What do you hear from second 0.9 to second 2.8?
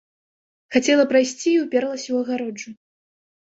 прайсці і ўперлася ў агароджу.